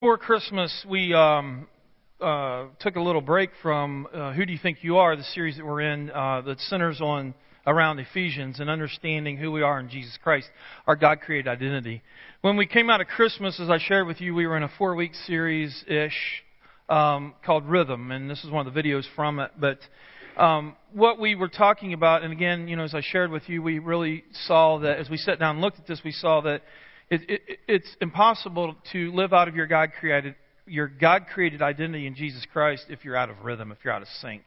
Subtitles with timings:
[0.00, 1.66] Before Christmas, we um,
[2.20, 5.56] uh, took a little break from uh, Who Do You Think You Are, the series
[5.56, 7.34] that we're in uh, that centers on
[7.66, 10.46] around Ephesians and understanding who we are in Jesus Christ,
[10.86, 12.00] our God created identity.
[12.42, 14.70] When we came out of Christmas, as I shared with you, we were in a
[14.78, 16.44] four week series ish
[16.88, 19.50] um, called Rhythm, and this is one of the videos from it.
[19.58, 19.80] But
[20.36, 23.62] um, what we were talking about, and again, you know, as I shared with you,
[23.62, 26.62] we really saw that as we sat down and looked at this, we saw that
[27.10, 30.34] it, it, it's impossible to live out of your God created
[30.66, 34.02] your God created identity in Jesus Christ if you're out of rhythm, if you're out
[34.02, 34.42] of sync.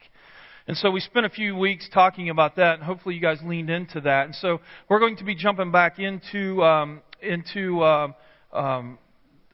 [0.68, 3.68] And so we spent a few weeks talking about that, and hopefully you guys leaned
[3.68, 4.26] into that.
[4.26, 8.14] And so we're going to be jumping back into um, into um,
[8.52, 8.98] um,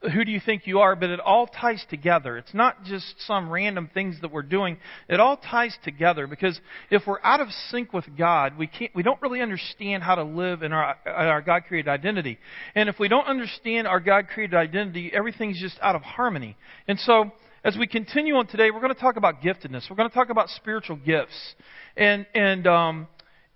[0.01, 2.37] who do you think you are, but it all ties together.
[2.37, 4.77] It's not just some random things that we're doing.
[5.09, 9.03] It all ties together because if we're out of sync with God, we can't, we
[9.03, 12.37] don't really understand how to live in our, our God created identity.
[12.75, 16.55] And if we don't understand our God created identity, everything's just out of harmony.
[16.87, 19.89] And so, as we continue on today, we're going to talk about giftedness.
[19.89, 21.55] We're going to talk about spiritual gifts.
[21.97, 23.07] And, and, um,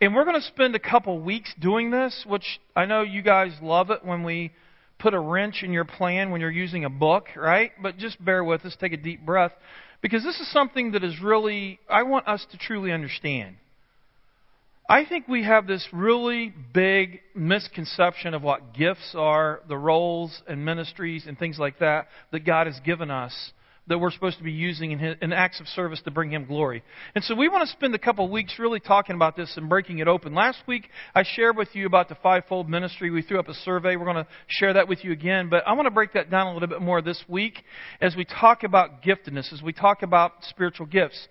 [0.02, 3.54] and we're going to spend a couple weeks doing this, which I know you guys
[3.62, 4.52] love it when we
[5.00, 7.72] put a wrench in your plan when you're using a book, right?
[7.82, 9.52] But just bear with us, take a deep breath,
[10.02, 13.58] because this is something that is really, I want us to truly understand.
[14.90, 20.66] I think we have this really big misconception of what gifts are, the roles and
[20.66, 23.34] ministries and things like that that God has given us
[23.88, 26.46] that we're supposed to be using in, his, in acts of service to bring Him
[26.46, 26.84] glory.
[27.16, 29.68] And so we want to spend a couple of weeks really talking about this and
[29.68, 30.34] breaking it open.
[30.34, 33.10] Last week, I shared with you about the fivefold ministry.
[33.10, 33.96] We threw up a survey.
[33.96, 35.50] We're going to share that with you again.
[35.50, 37.64] But I want to break that down a little bit more this week
[38.00, 41.28] as we talk about giftedness, as we talk about spiritual gifts.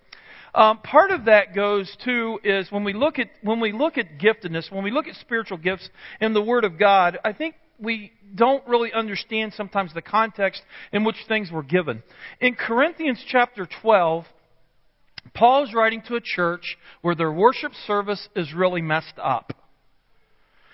[0.55, 4.19] Um, part of that goes to is when we look at when we look at
[4.19, 5.89] giftedness, when we look at spiritual gifts
[6.21, 7.17] in the Word of God.
[7.25, 12.03] I think we don't really understand sometimes the context in which things were given.
[12.39, 14.25] In Corinthians chapter 12,
[15.33, 19.53] Paul's writing to a church where their worship service is really messed up.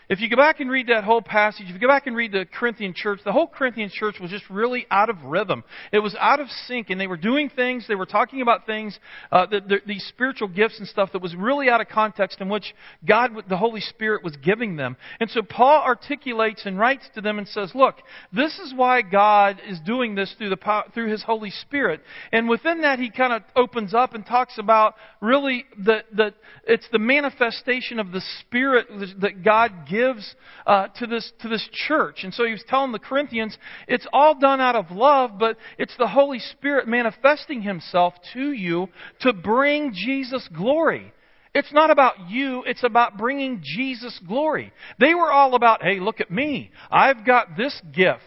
[0.09, 2.31] If you go back and read that whole passage, if you go back and read
[2.31, 5.63] the Corinthian church, the whole Corinthian church was just really out of rhythm.
[5.91, 8.97] It was out of sync, and they were doing things, they were talking about things,
[9.31, 12.49] uh, the, the, these spiritual gifts and stuff that was really out of context in
[12.49, 12.73] which
[13.07, 14.97] God, the Holy Spirit, was giving them.
[15.19, 17.97] And so Paul articulates and writes to them and says, "Look,
[18.33, 22.81] this is why God is doing this through the through His Holy Spirit." And within
[22.81, 26.33] that, he kind of opens up and talks about really the the
[26.63, 28.87] it's the manifestation of the Spirit
[29.21, 32.23] that God gives gives uh, to this to this church.
[32.23, 35.95] And so he was telling the Corinthians, it's all done out of love, but it's
[35.97, 38.87] the Holy Spirit manifesting Himself to you
[39.21, 41.13] to bring Jesus glory.
[41.53, 44.71] It's not about you, it's about bringing Jesus glory.
[44.99, 46.71] They were all about, hey, look at me.
[46.91, 48.21] I've got this gift.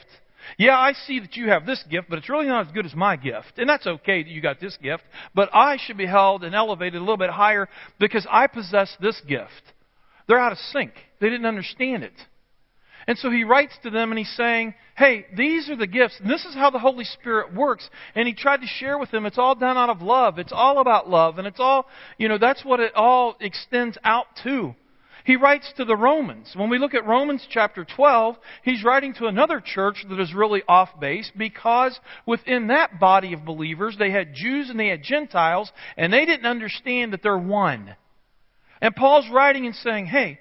[0.58, 2.94] Yeah, I see that you have this gift, but it's really not as good as
[2.94, 3.52] my gift.
[3.58, 6.96] And that's okay that you got this gift, but I should be held and elevated
[6.96, 7.68] a little bit higher
[8.00, 9.71] because I possess this gift.
[10.32, 10.94] They're out of sync.
[11.20, 12.14] They didn't understand it.
[13.06, 16.30] And so he writes to them and he's saying, Hey, these are the gifts, and
[16.30, 17.86] this is how the Holy Spirit works.
[18.14, 20.38] And he tried to share with them, it's all done out of love.
[20.38, 24.24] It's all about love, and it's all, you know, that's what it all extends out
[24.44, 24.74] to.
[25.26, 26.54] He writes to the Romans.
[26.56, 30.62] When we look at Romans chapter 12, he's writing to another church that is really
[30.66, 35.70] off base because within that body of believers, they had Jews and they had Gentiles,
[35.98, 37.96] and they didn't understand that they're one.
[38.82, 40.40] And Paul's writing and saying, hey,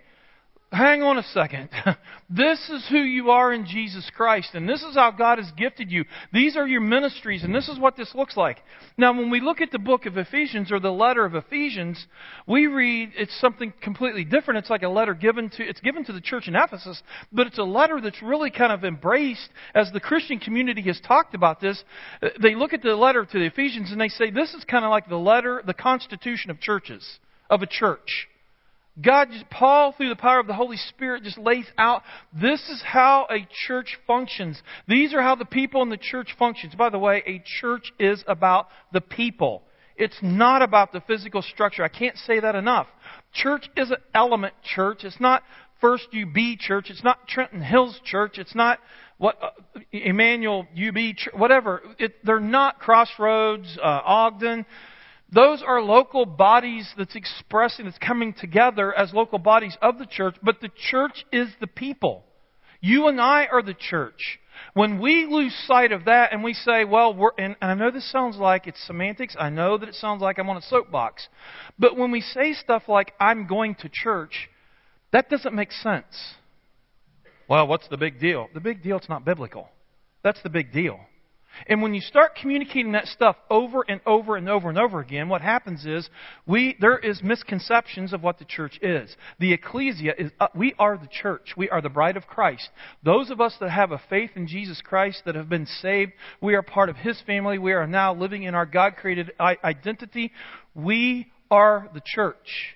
[0.72, 1.70] hang on a second.
[2.30, 5.92] this is who you are in Jesus Christ, and this is how God has gifted
[5.92, 6.06] you.
[6.32, 8.58] These are your ministries, and this is what this looks like.
[8.98, 12.04] Now, when we look at the book of Ephesians or the letter of Ephesians,
[12.48, 14.60] we read it's something completely different.
[14.60, 17.60] It's like a letter given to it's given to the church in Ephesus, but it's
[17.60, 21.84] a letter that's really kind of embraced as the Christian community has talked about this.
[22.24, 24.86] Uh, they look at the letter to the Ephesians and they say this is kind
[24.86, 27.20] of like the letter, the constitution of churches,
[27.52, 28.28] of a church.
[29.00, 32.02] God, Paul, through the power of the Holy Spirit, just lays out
[32.34, 34.62] this is how a church functions.
[34.88, 36.76] These are how the people in the church functions.
[36.76, 39.64] By the way, a church is about the people.
[39.96, 41.84] It's not about the physical structure.
[41.84, 42.88] I can't say that enough.
[43.34, 45.04] Church is an element church.
[45.04, 45.44] It's not
[45.80, 46.90] First UB Church.
[46.90, 48.38] It's not Trenton Hills Church.
[48.38, 48.80] It's not
[49.18, 49.50] what uh,
[49.92, 51.82] Emmanuel UB Church, whatever.
[51.98, 54.66] It, they're not Crossroads, uh, Ogden.
[55.34, 60.36] Those are local bodies that's expressing, that's coming together as local bodies of the church,
[60.44, 62.26] but the church is the people.
[62.82, 64.40] You and I are the church.
[64.74, 68.12] When we lose sight of that and we say, well, we're, and, I know this
[68.12, 71.28] sounds like it's semantics, I know that it sounds like I'm on a soapbox,
[71.80, 74.50] but when we say stuff like, I'm going to church,
[75.12, 76.36] that doesn't make sense.
[77.48, 78.50] Well, what's the big deal?
[78.54, 79.70] The big deal, it's not biblical.
[80.24, 81.00] That's the big deal.
[81.68, 85.30] And when you start communicating that stuff over and over and over and over again,
[85.30, 86.10] what happens is
[86.46, 89.16] we there is misconceptions of what the church is.
[89.40, 91.54] The ecclesia is uh, we are the church.
[91.56, 92.70] We are the bride of Christ.
[93.04, 96.56] Those of us that have a faith in Jesus Christ that have been saved, we
[96.56, 97.58] are part of his family.
[97.58, 100.32] We are now living in our God-created identity.
[100.74, 102.76] We are the church.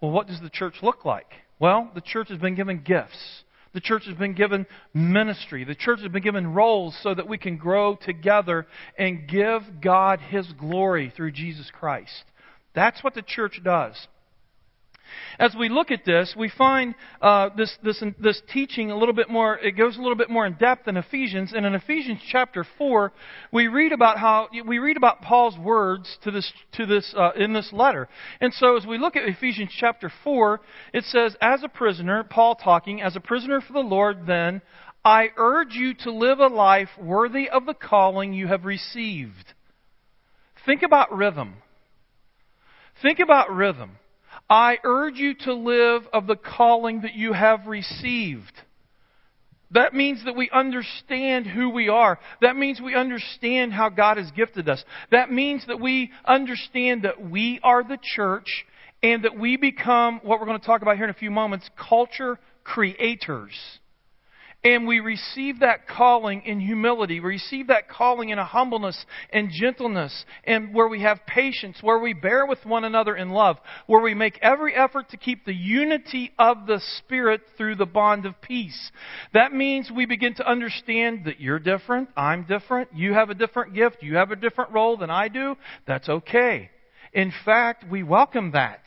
[0.00, 1.30] Well, what does the church look like?
[1.58, 3.42] Well, the church has been given gifts.
[3.72, 5.64] The church has been given ministry.
[5.64, 8.66] The church has been given roles so that we can grow together
[8.96, 12.24] and give God His glory through Jesus Christ.
[12.74, 14.08] That's what the church does.
[15.38, 19.30] As we look at this, we find uh, this, this, this teaching a little bit
[19.30, 21.52] more, it goes a little bit more in depth in Ephesians.
[21.54, 23.12] And in Ephesians chapter 4,
[23.52, 27.52] we read about how, we read about Paul's words to this, to this, uh, in
[27.52, 28.08] this letter.
[28.40, 30.60] And so as we look at Ephesians chapter 4,
[30.92, 34.62] it says, As a prisoner, Paul talking, as a prisoner for the Lord, then,
[35.04, 39.54] I urge you to live a life worthy of the calling you have received.
[40.66, 41.54] Think about rhythm.
[43.00, 43.92] Think about rhythm.
[44.50, 48.52] I urge you to live of the calling that you have received.
[49.72, 52.18] That means that we understand who we are.
[52.40, 54.82] That means we understand how God has gifted us.
[55.10, 58.64] That means that we understand that we are the church
[59.02, 61.68] and that we become what we're going to talk about here in a few moments
[61.76, 63.52] culture creators.
[64.64, 67.20] And we receive that calling in humility.
[67.20, 72.00] We receive that calling in a humbleness and gentleness, and where we have patience, where
[72.00, 75.54] we bear with one another in love, where we make every effort to keep the
[75.54, 78.90] unity of the Spirit through the bond of peace.
[79.32, 83.74] That means we begin to understand that you're different, I'm different, you have a different
[83.74, 85.56] gift, you have a different role than I do.
[85.86, 86.70] That's okay.
[87.12, 88.80] In fact, we welcome that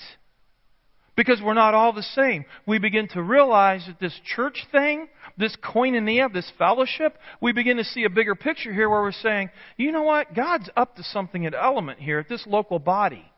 [1.15, 2.45] because we're not all the same.
[2.65, 5.07] We begin to realize that this church thing,
[5.37, 9.49] this koinonia, this fellowship, we begin to see a bigger picture here where we're saying,
[9.77, 10.33] you know what?
[10.33, 13.31] God's up to something at Element here at this local body.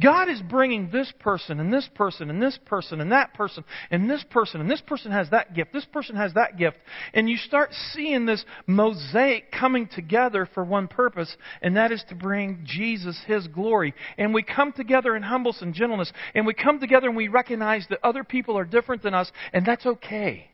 [0.00, 4.08] God is bringing this person and this person and this person and that person and
[4.08, 5.72] this person and this person has that gift.
[5.72, 6.76] This person has that gift.
[7.14, 12.14] And you start seeing this mosaic coming together for one purpose, and that is to
[12.14, 13.94] bring Jesus His glory.
[14.18, 17.86] And we come together in humbleness and gentleness, and we come together and we recognize
[17.90, 20.51] that other people are different than us, and that's okay.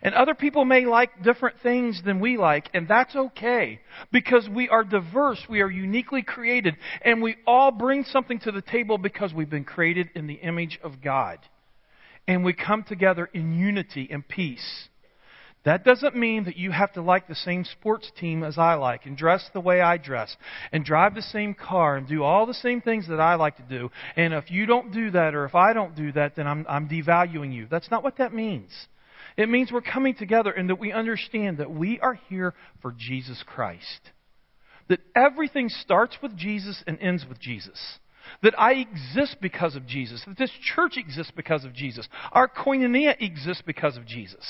[0.00, 3.80] And other people may like different things than we like, and that's okay.
[4.10, 8.62] Because we are diverse, we are uniquely created, and we all bring something to the
[8.62, 11.38] table because we've been created in the image of God.
[12.26, 14.88] And we come together in unity and peace.
[15.64, 19.06] That doesn't mean that you have to like the same sports team as I like,
[19.06, 20.36] and dress the way I dress,
[20.72, 23.62] and drive the same car, and do all the same things that I like to
[23.62, 23.90] do.
[24.16, 26.88] And if you don't do that, or if I don't do that, then I'm, I'm
[26.88, 27.68] devaluing you.
[27.70, 28.70] That's not what that means.
[29.36, 33.42] It means we're coming together and that we understand that we are here for Jesus
[33.46, 34.10] Christ.
[34.88, 37.98] That everything starts with Jesus and ends with Jesus.
[38.42, 40.22] That I exist because of Jesus.
[40.26, 42.08] That this church exists because of Jesus.
[42.32, 44.44] Our koinonia exists because of Jesus.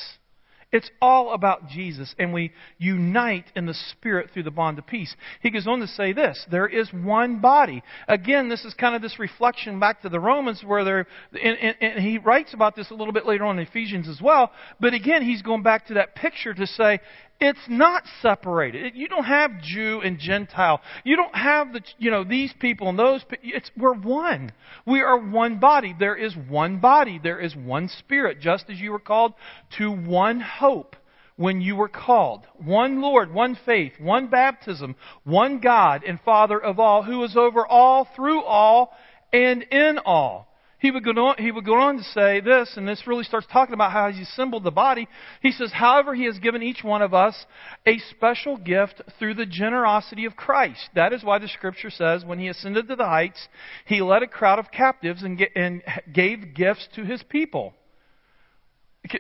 [0.72, 5.14] It's all about Jesus, and we unite in the Spirit through the bond of peace.
[5.42, 7.82] He goes on to say this there is one body.
[8.08, 11.76] Again, this is kind of this reflection back to the Romans, where there, and, and,
[11.80, 14.50] and he writes about this a little bit later on in Ephesians as well.
[14.80, 17.00] But again, he's going back to that picture to say
[17.42, 18.94] it's not separated.
[18.94, 20.80] You don't have Jew and Gentile.
[21.02, 23.24] You don't have the, you know, these people and those.
[23.42, 24.52] It's, we're one.
[24.86, 25.92] We are one body.
[25.98, 27.18] There is one body.
[27.20, 29.34] There is one spirit, just as you were called
[29.78, 30.94] to one hope
[31.34, 32.46] when you were called.
[32.64, 34.94] One Lord, one faith, one baptism,
[35.24, 38.96] one God and Father of all, who is over all, through all,
[39.32, 40.46] and in all.
[40.82, 43.46] He would, go on, he would go on to say this, and this really starts
[43.52, 45.06] talking about how he's assembled the body.
[45.40, 47.46] He says, However, he has given each one of us
[47.86, 50.90] a special gift through the generosity of Christ.
[50.96, 53.46] That is why the scripture says, when he ascended to the heights,
[53.86, 57.74] he led a crowd of captives and, and gave gifts to his people.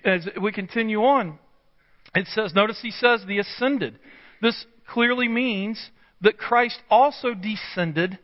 [0.04, 1.38] As we continue on,
[2.16, 4.00] it says, notice he says the ascended.
[4.40, 5.90] This clearly means
[6.22, 8.18] that Christ also descended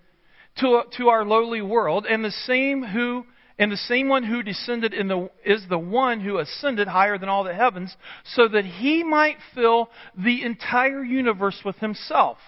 [0.61, 3.25] to, to our lowly world, and the same who
[3.59, 7.29] and the same one who descended in the, is the one who ascended higher than
[7.29, 12.38] all the heavens, so that he might fill the entire universe with himself.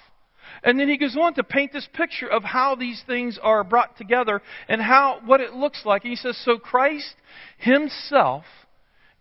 [0.63, 3.97] And then he goes on to paint this picture of how these things are brought
[3.97, 6.05] together and how what it looks like.
[6.05, 7.15] And he says, So Christ
[7.59, 8.45] himself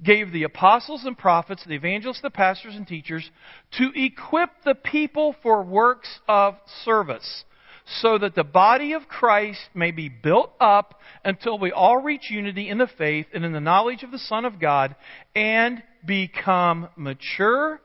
[0.04, 3.30] gave the apostles and prophets, the evangelists, the pastors and teachers,
[3.78, 7.46] to equip the people for works of service
[8.02, 12.70] so that the body of Christ may be built up until we all reach unity
[12.70, 14.96] in the faith and in the knowledge of the Son of God
[15.36, 17.82] and become mature,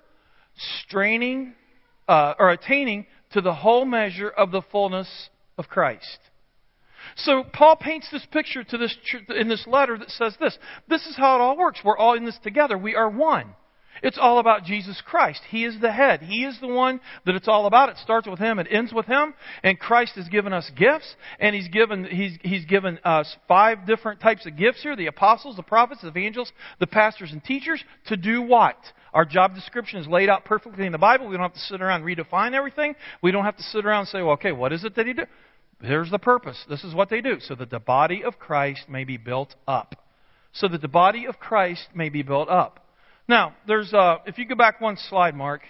[0.82, 1.54] straining
[2.06, 6.18] uh, or attaining to the whole measure of the fullness of Christ.
[7.16, 8.96] So Paul paints this picture to this
[9.28, 10.56] in this letter that says this.
[10.88, 11.80] This is how it all works.
[11.84, 12.76] We're all in this together.
[12.76, 13.54] We are one.
[14.04, 15.40] It's all about Jesus Christ.
[15.48, 16.20] He is the head.
[16.20, 17.88] He is the one that it's all about.
[17.88, 18.58] It starts with Him.
[18.58, 19.32] It ends with Him.
[19.62, 21.16] And Christ has given us gifts.
[21.40, 24.94] And He's given, He's, He's given us five different types of gifts here.
[24.94, 27.82] The apostles, the prophets, the evangelists, the pastors and teachers.
[28.08, 28.76] To do what?
[29.14, 31.26] Our job description is laid out perfectly in the Bible.
[31.26, 32.96] We don't have to sit around and redefine everything.
[33.22, 35.14] We don't have to sit around and say, well, okay, what is it that He
[35.14, 35.24] do?
[35.80, 36.62] Here's the purpose.
[36.68, 37.38] This is what they do.
[37.40, 39.94] So that the body of Christ may be built up.
[40.52, 42.83] So that the body of Christ may be built up.
[43.26, 45.62] Now, there's uh, if you go back one slide, Mark.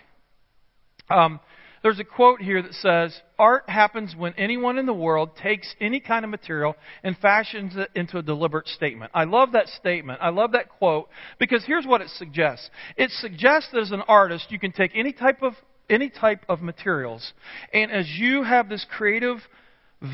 [1.08, 1.40] Um,
[1.84, 6.00] there's a quote here that says, Art happens when anyone in the world takes any
[6.00, 9.10] kind of material and fashions it into a deliberate statement.
[9.12, 10.20] I love that statement.
[10.22, 12.70] I love that quote because here's what it suggests.
[12.96, 15.52] It suggests that as an artist, you can take any type of,
[15.90, 17.34] any type of materials,
[17.74, 19.40] and as you have this creative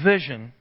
[0.03, 0.53] vision,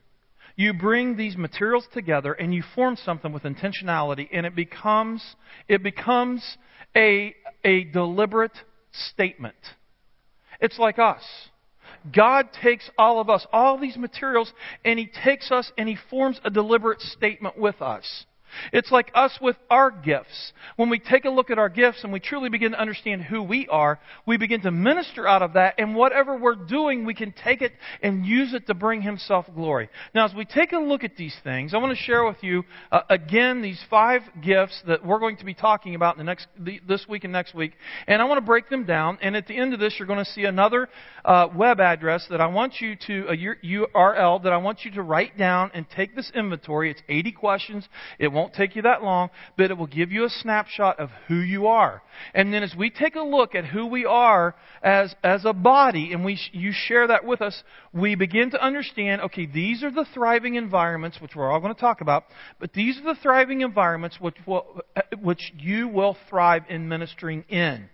[0.60, 5.24] you bring these materials together and you form something with intentionality and it becomes
[5.70, 6.58] it becomes
[6.98, 8.52] a, a deliberate
[8.92, 9.56] statement.
[10.60, 11.24] It's like us.
[12.14, 14.52] God takes all of us all these materials
[14.84, 18.26] and he takes us and he forms a deliberate statement with us
[18.72, 20.54] it's like us with our gifts.
[20.76, 23.44] When we take a look at our gifts and we truly begin to understand who
[23.44, 27.34] we are, we begin to minister out of that, and whatever we're doing, we can
[27.44, 29.90] take it and use it to bring Himself glory.
[30.14, 32.64] Now, as we take a look at these things, I want to share with you
[32.92, 36.48] uh, again these five gifts that we're going to be talking about in the next
[36.58, 37.74] the, this week and next week,
[38.08, 39.18] and I want to break them down.
[39.22, 40.90] And at the end of this, you're going to see another
[41.26, 45.04] uh, web address that I want you to a URL that I want you to
[45.04, 46.92] write down and take this inventory.
[46.92, 47.88] It's 80 questions.
[48.18, 51.36] It won't take you that long, but it will give you a snapshot of who
[51.36, 52.02] you are.
[52.34, 56.14] And then as we take a look at who we are as, as a body,
[56.14, 60.06] and we, you share that with us, we begin to understand, okay, these are the
[60.14, 62.24] thriving environments, which we're all going to talk about,
[62.60, 67.44] but these are the thriving environments which, will, uh, which you will thrive in ministering
[67.50, 67.90] in.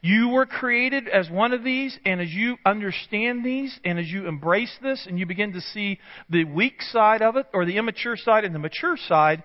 [0.00, 4.28] You were created as one of these, and as you understand these, and as you
[4.28, 5.98] embrace this, and you begin to see
[6.30, 9.42] the weak side of it, or the immature side and the mature side,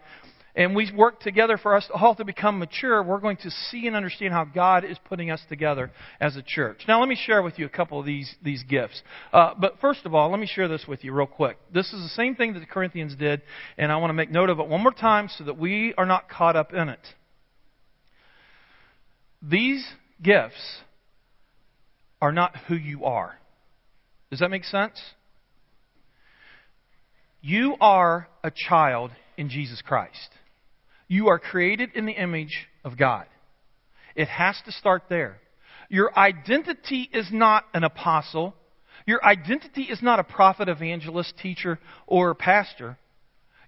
[0.56, 3.96] and we work together for us all to become mature, we're going to see and
[3.96, 6.82] understand how God is putting us together as a church.
[6.88, 9.02] Now, let me share with you a couple of these, these gifts.
[9.32, 11.58] Uh, but first of all, let me share this with you real quick.
[11.74, 13.42] This is the same thing that the Corinthians did,
[13.78, 16.06] and I want to make note of it one more time so that we are
[16.06, 17.06] not caught up in it.
[19.42, 19.86] These
[20.22, 20.82] gifts
[22.22, 23.38] are not who you are.
[24.30, 25.00] Does that make sense?
[27.42, 30.30] You are a child in Jesus Christ.
[31.14, 33.28] You are created in the image of God.
[34.16, 35.38] It has to start there.
[35.88, 38.56] Your identity is not an apostle.
[39.06, 41.78] Your identity is not a prophet, evangelist, teacher,
[42.08, 42.98] or pastor.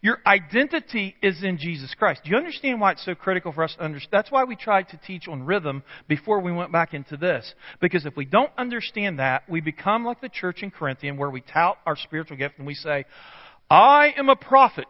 [0.02, 2.22] Your identity is in Jesus Christ.
[2.24, 4.12] Do you understand why it's so critical for us to understand?
[4.12, 7.54] That's why we tried to teach on rhythm before we went back into this.
[7.80, 11.42] Because if we don't understand that, we become like the church in Corinthian where we
[11.42, 13.06] tout our spiritual gift and we say,
[13.70, 14.88] I am a prophet.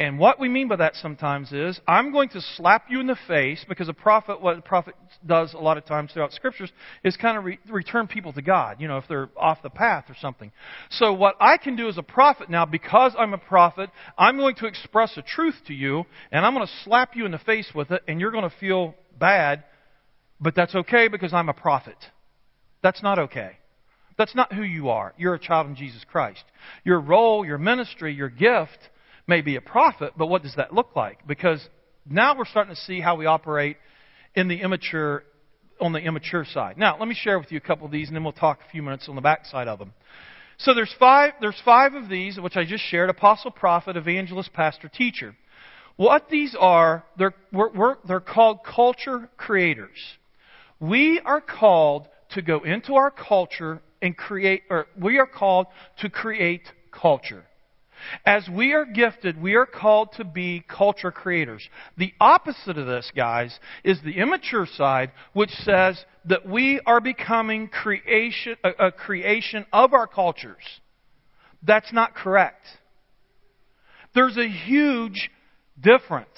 [0.00, 3.16] And what we mean by that sometimes is, I'm going to slap you in the
[3.28, 6.72] face because a prophet, what a prophet does a lot of times throughout scriptures
[7.04, 10.06] is kind of re- return people to God, you know, if they're off the path
[10.08, 10.50] or something.
[10.90, 14.56] So what I can do as a prophet now, because I'm a prophet, I'm going
[14.56, 17.70] to express a truth to you, and I'm going to slap you in the face
[17.72, 19.62] with it, and you're going to feel bad,
[20.40, 21.98] but that's okay because I'm a prophet.
[22.82, 23.58] That's not okay.
[24.18, 25.14] That's not who you are.
[25.16, 26.42] You're a child of Jesus Christ.
[26.84, 28.78] Your role, your ministry, your gift
[29.26, 31.26] may be a prophet, but what does that look like?
[31.26, 31.66] Because
[32.08, 33.76] now we're starting to see how we operate
[34.34, 35.24] in the immature
[35.80, 36.78] on the immature side.
[36.78, 38.70] Now, let me share with you a couple of these, and then we'll talk a
[38.70, 39.92] few minutes on the back side of them.
[40.58, 41.32] So there's five.
[41.40, 45.34] There's five of these, which I just shared: apostle, prophet, evangelist, pastor, teacher.
[45.96, 49.98] What these are, they're, we're, we're, they're called culture creators.
[50.80, 55.66] We are called to go into our culture and create, or we are called
[56.00, 57.44] to create culture.
[58.24, 61.68] As we are gifted, we are called to be culture creators.
[61.96, 67.68] The opposite of this, guys, is the immature side, which says that we are becoming
[67.68, 70.62] creation, a, a creation of our cultures.
[71.62, 72.64] That's not correct.
[74.14, 75.30] There's a huge
[75.80, 76.28] difference.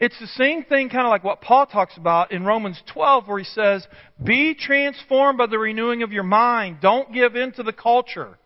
[0.00, 3.38] It's the same thing, kind of like what Paul talks about in Romans 12, where
[3.38, 3.86] he says,
[4.22, 6.78] Be transformed by the renewing of your mind.
[6.80, 8.38] Don't give in to the culture.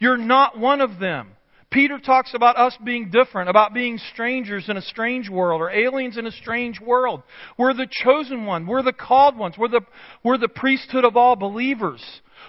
[0.00, 1.35] You're not one of them.
[1.70, 6.16] Peter talks about us being different, about being strangers in a strange world or aliens
[6.16, 7.22] in a strange world.
[7.58, 8.66] We're the chosen one.
[8.66, 9.56] We're the called ones.
[9.58, 9.80] We're the,
[10.22, 12.02] we're the priesthood of all believers.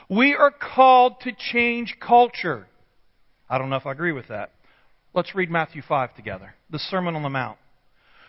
[0.10, 2.68] We are called to change culture.
[3.50, 4.52] I don't know if I agree with that.
[5.14, 7.58] Let's read Matthew 5 together, the Sermon on the Mount.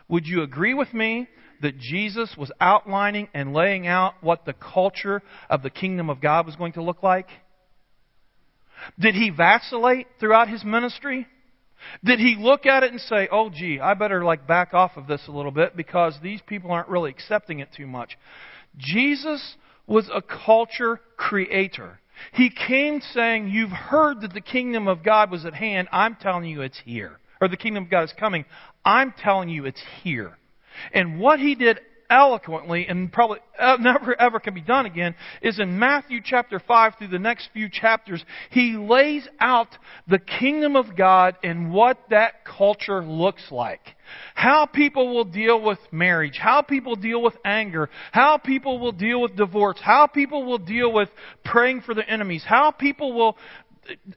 [0.09, 1.29] Would you agree with me
[1.61, 6.47] that Jesus was outlining and laying out what the culture of the kingdom of God
[6.47, 7.27] was going to look like?
[8.99, 11.27] Did he vacillate throughout his ministry?
[12.05, 15.07] Did he look at it and say, "Oh gee, I better like back off of
[15.07, 18.19] this a little bit because these people aren't really accepting it too much."
[18.77, 19.57] Jesus
[19.87, 22.01] was a culture creator.
[22.33, 25.89] He came saying, "You've heard that the kingdom of God was at hand.
[25.93, 28.45] I'm telling you it's here." Or the kingdom of God is coming.
[28.85, 30.37] I'm telling you it's here.
[30.93, 31.81] And what he did
[32.11, 36.95] eloquently and probably uh, never ever can be done again is in Matthew chapter 5
[36.99, 38.25] through the next few chapters.
[38.51, 39.69] He lays out
[40.07, 43.81] the kingdom of God and what that culture looks like.
[44.35, 49.21] How people will deal with marriage, how people deal with anger, how people will deal
[49.21, 51.11] with divorce, how people will deal with
[51.45, 53.37] praying for the enemies, how people will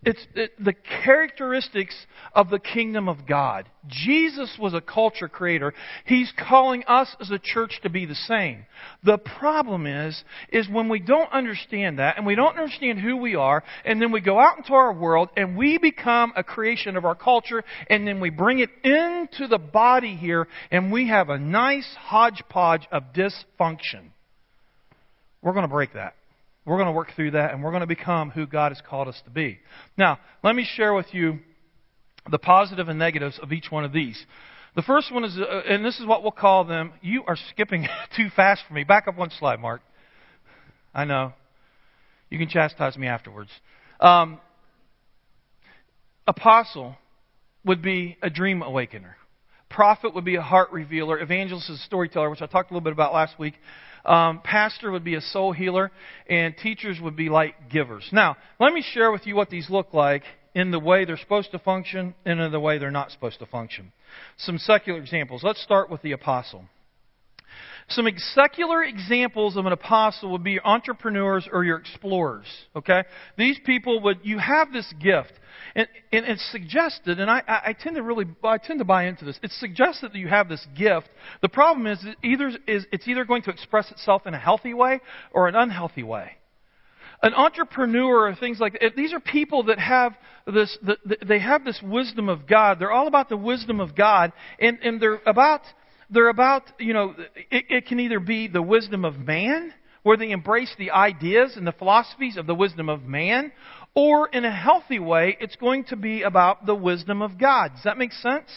[0.04, 0.74] it's it, the
[1.04, 1.96] characteristics
[2.34, 3.70] of the kingdom of God.
[3.88, 5.74] Jesus was a culture creator.
[6.06, 8.66] He's calling us as a church to be the same.
[9.04, 13.36] The problem is, is when we don't understand that and we don't understand who we
[13.36, 17.06] are, and then we go out into our world and we become a creation of
[17.06, 21.38] our culture, and then we bring it into the body here, and we have a
[21.38, 24.10] nice hodgepodge of dysfunction.
[25.42, 26.16] We're going to break that.
[26.66, 29.08] We're going to work through that and we're going to become who God has called
[29.08, 29.60] us to be.
[29.98, 31.40] Now, let me share with you
[32.30, 34.24] the positive and negatives of each one of these.
[34.76, 36.94] The first one is, uh, and this is what we'll call them.
[37.02, 38.84] You are skipping too fast for me.
[38.84, 39.82] Back up one slide, Mark.
[40.94, 41.34] I know.
[42.30, 43.50] You can chastise me afterwards.
[44.00, 44.40] Um,
[46.28, 46.96] apostle
[47.66, 49.18] would be a dream awakener.
[49.70, 51.20] Prophet would be a heart revealer.
[51.20, 53.54] Evangelist is a storyteller, which I talked a little bit about last week.
[54.06, 55.92] Um, pastor would be a soul healer,
[56.30, 58.08] and teachers would be light givers.
[58.12, 61.52] Now, let me share with you what these look like in the way they're supposed
[61.52, 63.92] to function and in the way they're not supposed to function.
[64.38, 65.44] Some secular examples.
[65.44, 66.66] Let's start with the apostle.
[67.92, 72.46] Some secular examples of an apostle would be entrepreneurs or your explorers.
[72.76, 73.04] Okay?
[73.38, 75.34] These people would, you have this gift.
[75.76, 79.24] And, and it's suggested, and I, I tend to really, I tend to buy into
[79.24, 79.40] this.
[79.42, 81.10] It's suggested that you have this gift.
[81.42, 85.00] The problem is, either is it's either going to express itself in a healthy way
[85.32, 86.32] or an unhealthy way.
[87.24, 90.14] An entrepreneur or things like that, these are people that have
[90.48, 90.78] this,
[91.26, 92.80] they have this wisdom of God.
[92.80, 95.62] They're all about the wisdom of God, and, and they're about,
[96.12, 97.16] they're about, you know,
[97.50, 101.66] it, it can either be the wisdom of man, where they embrace the ideas and
[101.66, 103.52] the philosophies of the wisdom of man,
[103.94, 107.74] or in a healthy way, it's going to be about the wisdom of God.
[107.74, 108.50] Does that make sense?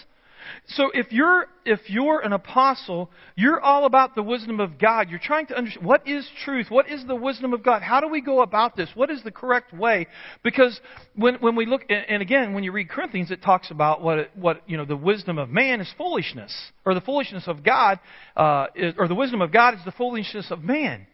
[0.67, 5.09] So if you're if you're an apostle, you're all about the wisdom of God.
[5.09, 7.83] You're trying to understand what is truth, what is the wisdom of God.
[7.83, 8.89] How do we go about this?
[8.95, 10.07] What is the correct way?
[10.43, 10.81] Because
[11.15, 14.63] when when we look and again when you read Corinthians, it talks about what what
[14.67, 16.55] you know the wisdom of man is foolishness,
[16.85, 17.99] or the foolishness of God,
[18.37, 21.07] uh, is, or the wisdom of God is the foolishness of man.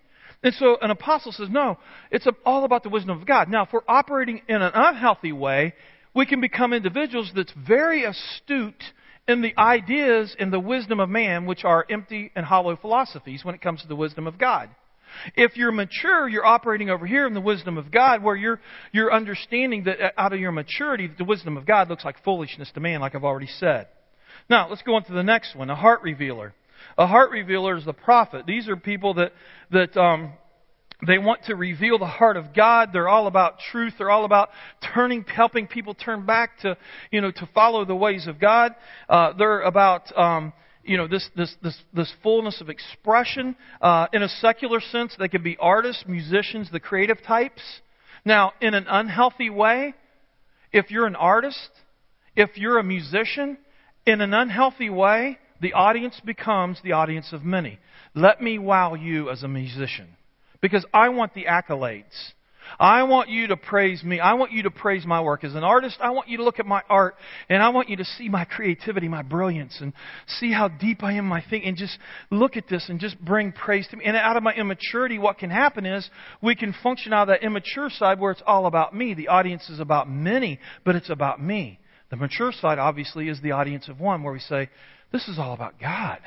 [0.43, 1.79] And so an apostle says, no,
[2.11, 3.49] it's all about the wisdom of God.
[3.49, 5.75] Now, if we're operating in an unhealthy way,
[6.15, 8.83] we can become individuals that's very astute
[9.31, 13.55] in the ideas and the wisdom of man, which are empty and hollow philosophies when
[13.55, 14.69] it comes to the wisdom of God.
[15.35, 18.61] If you're mature, you're operating over here in the wisdom of God, where you're,
[18.93, 22.81] you're understanding that out of your maturity, the wisdom of God looks like foolishness to
[22.81, 23.89] man, like I've already said.
[24.49, 26.55] Now, let's go on to the next one, a heart revealer.
[26.97, 28.47] A heart revealer is the prophet.
[28.47, 29.33] These are people that,
[29.71, 30.33] that um,
[31.07, 32.91] they want to reveal the heart of God.
[32.93, 33.95] They're all about truth.
[33.99, 34.51] They're all about
[34.95, 36.77] turning, helping people turn back to,
[37.11, 38.75] you know, to follow the ways of God.
[39.09, 40.53] Uh, they're about, um,
[40.85, 43.57] you know, this, this, this, this fullness of expression.
[43.81, 47.63] Uh, in a secular sense, they can be artists, musicians, the creative types.
[48.25, 49.95] Now, in an unhealthy way,
[50.73, 51.71] if you're an artist,
[52.37, 53.57] if you're a musician,
[54.07, 57.79] in an unhealthy way, the audience becomes the audience of many.
[58.15, 60.17] Let me wow you as a musician
[60.61, 62.33] because I want the accolades.
[62.79, 64.21] I want you to praise me.
[64.21, 65.45] I want you to praise my work.
[65.45, 67.17] As an artist, I want you to look at my art
[67.49, 69.93] and I want you to see my creativity, my brilliance, and
[70.39, 71.99] see how deep I am my thinking and just
[72.31, 74.05] look at this and just bring praise to me.
[74.05, 76.09] And out of my immaturity, what can happen is
[76.43, 79.15] we can function out of that immature side where it's all about me.
[79.15, 81.81] The audience is about many, but it's about me.
[82.11, 84.69] The mature side, obviously, is the audience of one where we say,
[85.13, 86.19] this is all about God.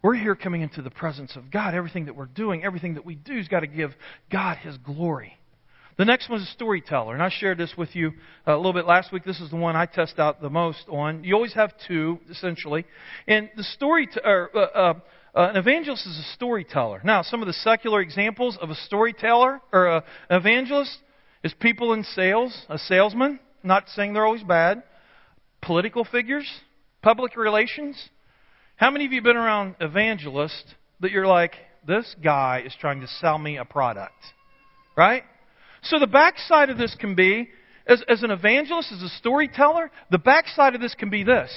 [0.00, 1.74] We're here coming into the presence of God.
[1.74, 3.90] Everything that we're doing, everything that we do has got to give
[4.30, 5.36] God His glory.
[5.96, 8.12] The next one is a storyteller, and I shared this with you
[8.46, 9.24] a little bit last week.
[9.24, 11.24] This is the one I test out the most on.
[11.24, 12.84] You always have two, essentially,
[13.26, 14.06] and the story.
[14.06, 14.94] T- or, uh, uh,
[15.34, 17.00] uh, an evangelist is a storyteller.
[17.02, 20.96] Now, some of the secular examples of a storyteller or a, an evangelist
[21.42, 23.40] is people in sales, a salesman.
[23.64, 24.84] Not saying they're always bad.
[25.62, 26.48] Political figures,
[27.02, 28.00] public relations.
[28.78, 33.00] How many of you have been around evangelists that you're like, this guy is trying
[33.00, 34.14] to sell me a product?
[34.96, 35.24] Right?
[35.82, 37.48] So the backside of this can be,
[37.88, 41.50] as, as an evangelist, as a storyteller, the backside of this can be this.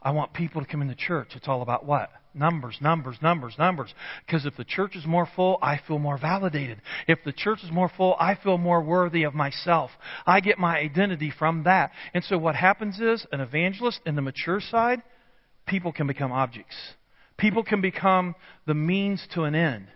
[0.00, 1.32] I want people to come into church.
[1.34, 2.08] It's all about what?
[2.32, 3.92] Numbers, numbers, numbers, numbers.
[4.24, 6.80] Because if the church is more full, I feel more validated.
[7.06, 9.90] If the church is more full, I feel more worthy of myself.
[10.24, 11.90] I get my identity from that.
[12.14, 15.02] And so what happens is, an evangelist in the mature side,
[15.66, 16.76] people can become objects.
[17.36, 18.34] People can become
[18.66, 19.88] the means to an end.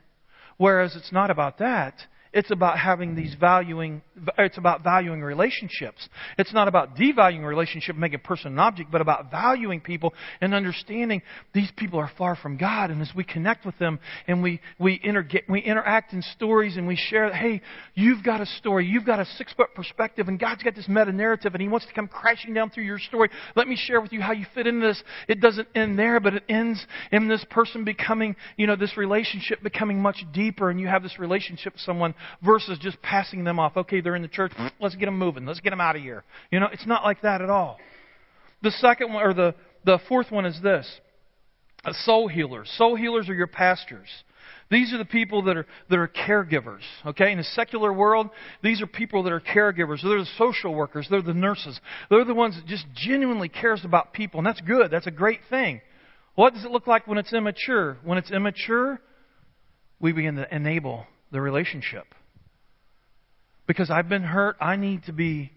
[0.57, 2.07] Whereas it's not about that.
[2.33, 4.03] It's about having these valuing,
[4.39, 6.09] it's about valuing relationships.
[6.39, 10.15] It's not about devaluing a relationship, making a person an object, but about valuing people
[10.41, 12.91] and understanding these people are far from God.
[12.91, 16.87] And as we connect with them and we, we, inter, we interact in stories and
[16.87, 17.63] we share, hey,
[17.95, 21.13] you've got a story, you've got a six foot perspective, and God's got this meta
[21.13, 23.29] narrative, and He wants to come crashing down through your story.
[23.57, 25.03] Let me share with you how you fit into this.
[25.27, 29.65] It doesn't end there, but it ends in this person becoming, you know, this relationship
[29.65, 33.77] becoming much deeper, and you have this relationship with someone versus just passing them off.
[33.77, 34.53] Okay, they're in the church.
[34.81, 35.47] Let's get them moving.
[35.47, 36.25] Let's get them out of here.
[36.51, 37.79] You know, it's not like that at all.
[38.63, 39.55] The second one, or the,
[39.85, 40.87] the fourth one is this
[41.85, 42.71] uh, soul healers.
[42.77, 44.09] Soul healers are your pastors.
[44.71, 46.83] These are the people that are, that are caregivers.
[47.05, 47.33] Okay?
[47.33, 48.31] In the secular world,
[48.63, 50.03] these are people that are caregivers.
[50.03, 51.09] They're the social workers.
[51.11, 51.81] They're the nurses.
[52.09, 54.39] They're the ones that just genuinely cares about people.
[54.39, 54.91] And that's good.
[54.91, 55.81] That's a great thing.
[56.37, 57.99] What does it look like when it's immature?
[58.05, 59.01] When it's immature,
[59.99, 62.07] we begin to enable the relationship
[63.67, 64.57] because I've been hurt.
[64.61, 65.53] I need to be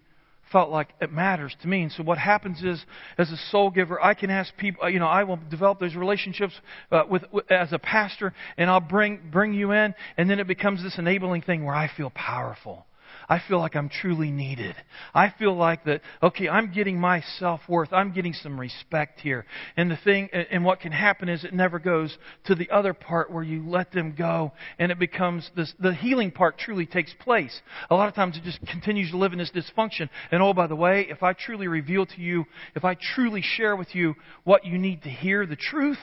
[0.51, 1.81] felt like it matters to me.
[1.81, 2.79] And so what happens is,
[3.17, 6.53] as a soul giver, I can ask people, you know, I will develop those relationships
[6.91, 10.47] uh, with, with, as a pastor, and I'll bring bring you in, and then it
[10.47, 12.85] becomes this enabling thing where I feel powerful.
[13.33, 14.75] I feel like I'm truly needed.
[15.11, 17.91] I feel like that, okay, I'm getting my self worth.
[17.91, 19.47] I'm getting some respect here.
[19.75, 22.15] And the thing, and what can happen is it never goes
[22.45, 26.29] to the other part where you let them go and it becomes this, the healing
[26.29, 27.59] part truly takes place.
[27.89, 30.09] A lot of times it just continues to live in this dysfunction.
[30.31, 33.75] And oh, by the way, if I truly reveal to you, if I truly share
[33.75, 35.97] with you what you need to hear, the truth,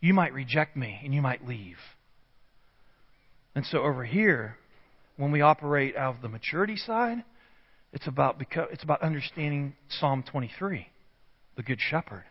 [0.00, 1.78] you might reject me and you might leave.
[3.56, 4.57] And so over here,
[5.18, 7.22] when we operate out of the maturity side,
[7.92, 8.40] it's about,
[8.72, 10.86] it's about understanding Psalm 23,
[11.56, 12.24] the Good Shepherd,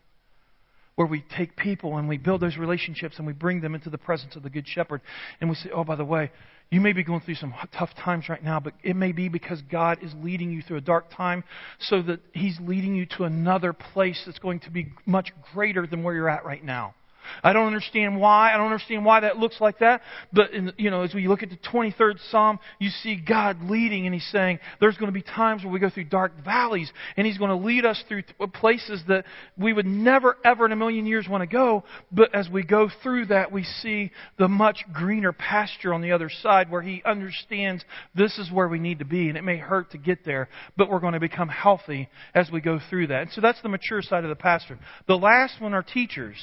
[0.96, 3.98] where we take people and we build those relationships and we bring them into the
[3.98, 5.02] presence of the Good Shepherd.
[5.42, 6.32] And we say, oh, by the way,
[6.70, 9.62] you may be going through some tough times right now, but it may be because
[9.70, 11.44] God is leading you through a dark time
[11.80, 16.04] so that He's leading you to another place that's going to be much greater than
[16.04, 16.96] where you're at right now.
[17.44, 18.54] I don't understand why.
[18.54, 20.02] I don't understand why that looks like that.
[20.34, 24.06] But, in, you know, as we look at the 23rd Psalm, you see God leading,
[24.06, 27.26] and He's saying there's going to be times where we go through dark valleys, and
[27.26, 29.26] He's going to lead us through uh, places that
[29.58, 31.84] we would never, ever in a million years want to go.
[32.12, 36.30] But as we go through that, we see the much greener pasture on the other
[36.30, 37.84] side where He understands
[38.16, 40.90] this is where we need to be, and it may hurt to get there, but
[40.90, 43.24] we're going to become healthy as we go through that.
[43.24, 44.78] And so that's the mature side of the pastor.
[45.08, 46.38] The last one are teachers.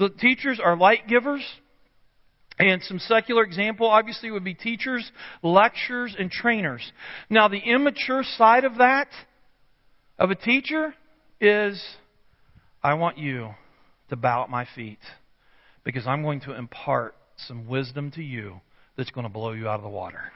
[0.00, 1.44] The teachers are light givers.
[2.58, 5.10] And some secular example obviously would be teachers,
[5.42, 6.80] lecturers, and trainers.
[7.28, 9.08] Now, the immature side of that,
[10.18, 10.94] of a teacher,
[11.40, 11.82] is
[12.82, 13.54] I want you
[14.08, 14.98] to bow at my feet
[15.84, 18.60] because I'm going to impart some wisdom to you
[18.96, 20.32] that's going to blow you out of the water.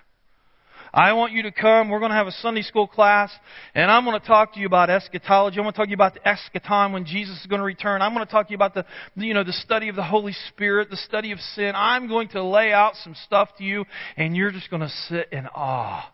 [0.95, 1.89] I want you to come.
[1.89, 3.33] We're going to have a Sunday school class,
[3.75, 5.59] and I'm going to talk to you about eschatology.
[5.59, 8.01] I'm going to talk to you about the eschaton when Jesus is going to return.
[8.01, 8.85] I'm going to talk to you about the,
[9.17, 11.73] you know, the study of the Holy Spirit, the study of sin.
[11.75, 13.85] I'm going to lay out some stuff to you,
[14.17, 16.13] and you're just going to sit in awe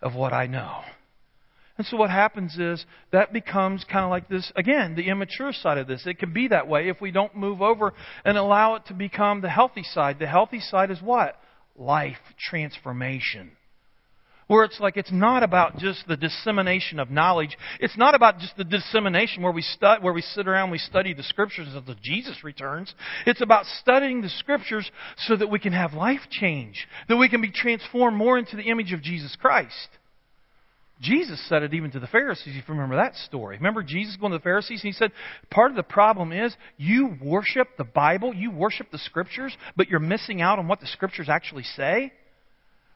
[0.00, 0.80] of what I know.
[1.76, 2.82] And so what happens is
[3.12, 6.06] that becomes kind of like this, again, the immature side of this.
[6.06, 7.92] It can be that way if we don't move over
[8.24, 10.18] and allow it to become the healthy side.
[10.18, 11.38] The healthy side is what?
[11.76, 12.16] Life
[12.48, 13.50] transformation
[14.46, 17.56] where it's like it's not about just the dissemination of knowledge.
[17.80, 21.14] It's not about just the dissemination where we stu- where we sit around we study
[21.14, 22.94] the scriptures until Jesus returns.
[23.26, 27.40] It's about studying the scriptures so that we can have life change, that we can
[27.40, 29.88] be transformed more into the image of Jesus Christ.
[31.00, 33.56] Jesus said it even to the Pharisees, if you remember that story.
[33.56, 35.12] Remember Jesus going to the Pharisees and he said,
[35.50, 40.00] Part of the problem is you worship the Bible, you worship the Scriptures, but you're
[40.00, 42.12] missing out on what the Scriptures actually say.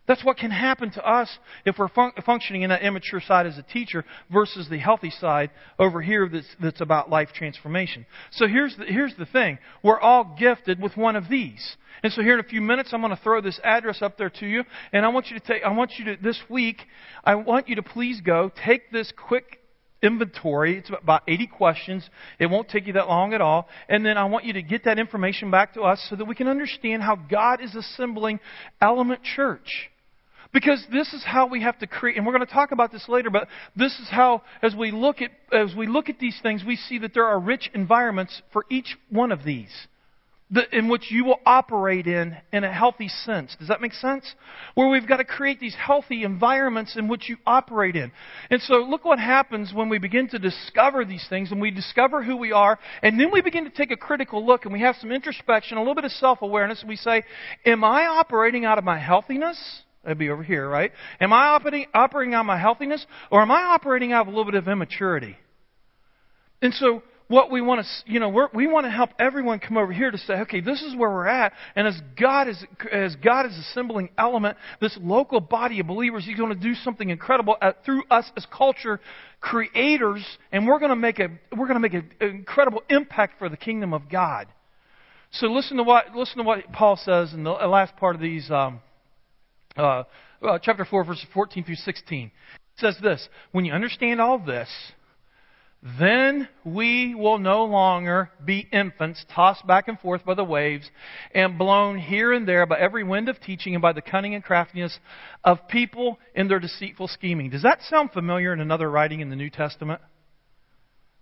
[0.09, 1.29] That's what can happen to us
[1.67, 5.51] if we're fun- functioning in that immature side as a teacher versus the healthy side
[5.79, 8.07] over here that's, that's about life transformation.
[8.33, 9.59] So here's the, here's the thing.
[9.83, 11.77] We're all gifted with one of these.
[12.03, 14.31] And so here in a few minutes, I'm going to throw this address up there
[14.31, 14.65] to you.
[14.93, 16.79] And I want you to take, I want you to, this week,
[17.23, 19.61] I want you to please go take this quick
[20.03, 20.79] inventory.
[20.79, 22.09] It's about 80 questions.
[22.39, 23.69] It won't take you that long at all.
[23.89, 26.35] And then I want you to get that information back to us so that we
[26.35, 28.41] can understand how God is assembling
[28.81, 29.91] Element Church.
[30.53, 33.07] Because this is how we have to create, and we're going to talk about this
[33.09, 36.65] later, but this is how, as we look at, as we look at these things,
[36.67, 39.71] we see that there are rich environments for each one of these.
[40.73, 43.55] in which you will operate in in a healthy sense.
[43.59, 44.35] Does that make sense?
[44.75, 48.11] Where we've got to create these healthy environments in which you operate in.
[48.51, 52.23] And so look what happens when we begin to discover these things and we discover
[52.23, 54.97] who we are and then we begin to take a critical look and we have
[54.97, 57.25] some introspection, a little bit of self-awareness and we say,
[57.67, 59.83] am I operating out of my healthiness?
[60.09, 60.91] That'd be over here, right?
[61.21, 64.51] Am I operating, operating on my healthiness or am I operating out of a little
[64.51, 65.37] bit of immaturity?
[66.63, 69.93] And so what we want to, you know, we want to help everyone come over
[69.93, 71.53] here to say, okay, this is where we're at.
[71.77, 72.57] And as God is,
[72.91, 77.11] as God is assembling element, this local body of believers, He's going to do something
[77.11, 79.01] incredible at, through us as culture
[79.43, 83.51] creators, and we're going to make a, we're going to make an incredible impact for
[83.51, 84.47] the kingdom of God.
[85.33, 88.51] So listen to what, listen to what Paul says in the last part of these,
[88.51, 88.81] um,
[89.79, 90.05] uh,
[90.43, 92.27] uh, chapter 4, verses 14 through 16.
[92.27, 92.33] It
[92.81, 94.69] says this When you understand all this,
[95.99, 100.91] then we will no longer be infants tossed back and forth by the waves
[101.33, 104.43] and blown here and there by every wind of teaching and by the cunning and
[104.43, 104.99] craftiness
[105.45, 107.51] of people in their deceitful scheming.
[107.51, 110.01] Does that sound familiar in another writing in the New Testament?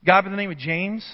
[0.07, 1.05] guy by the name of James?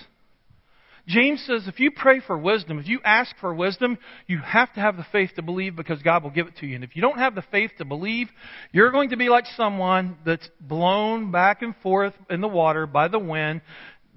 [1.07, 4.81] James says if you pray for wisdom, if you ask for wisdom, you have to
[4.81, 6.77] have the faith to believe because God will give it to you.
[6.77, 8.29] And if you don't have the faith to believe,
[8.71, 13.09] you're going to be like someone that's blown back and forth in the water by
[13.09, 13.63] the wind.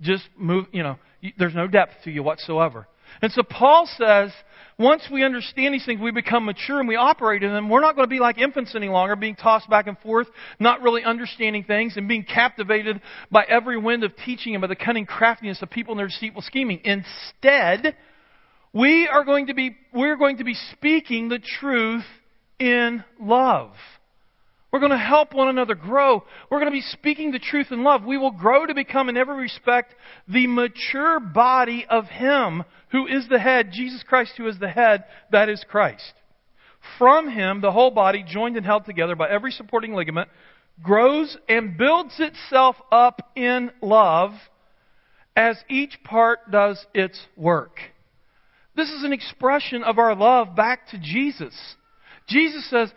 [0.01, 0.97] Just move, you know,
[1.37, 2.87] there's no depth to you whatsoever.
[3.21, 4.31] And so Paul says,
[4.77, 7.69] once we understand these things, we become mature and we operate in them.
[7.69, 10.27] We're not going to be like infants any longer, being tossed back and forth,
[10.59, 13.01] not really understanding things, and being captivated
[13.31, 16.41] by every wind of teaching and by the cunning craftiness of people and their deceitful
[16.41, 16.81] scheming.
[16.83, 17.95] Instead,
[18.73, 22.03] we are going to be, we're going to be speaking the truth
[22.59, 23.71] in love.
[24.75, 26.25] We're going to help one another grow.
[26.51, 28.03] We're going to be speaking the truth in love.
[28.03, 29.95] We will grow to become, in every respect,
[30.27, 35.05] the mature body of Him who is the head, Jesus Christ, who is the head,
[35.31, 36.11] that is Christ.
[36.99, 40.27] From Him, the whole body, joined and held together by every supporting ligament,
[40.83, 44.33] grows and builds itself up in love
[45.37, 47.79] as each part does its work.
[48.75, 51.55] This is an expression of our love back to Jesus.
[52.27, 52.91] Jesus says,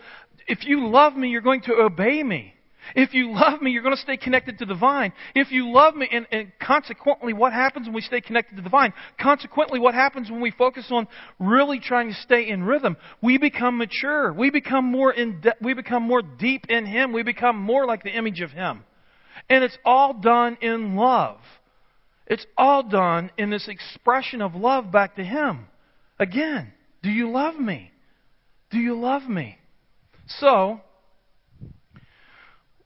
[0.48, 2.54] if you love me, you're going to obey me.
[2.94, 5.12] If you love me, you're going to stay connected to the vine.
[5.34, 8.70] If you love me, and, and, consequently, what happens when we stay connected to the
[8.70, 8.92] vine?
[9.20, 11.06] Consequently, what happens when we focus on
[11.38, 12.96] really trying to stay in rhythm?
[13.22, 14.32] We become mature.
[14.32, 17.12] We become more in de- we become more deep in Him.
[17.12, 18.84] We become more like the image of Him.
[19.50, 21.38] And it's all done in love.
[22.26, 25.66] It's all done in this expression of love back to Him.
[26.18, 27.90] Again, do you love me?
[28.70, 29.57] Do you love me?
[30.28, 30.80] So,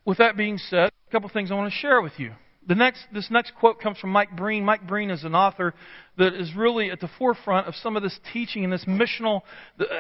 [0.05, 2.33] with that being said, a couple things I want to share with you.
[2.67, 4.65] The next, this next quote comes from Mike Breen.
[4.65, 5.75] Mike Breen is an author
[6.17, 9.43] that is really at the forefront of some of this teaching and this missional,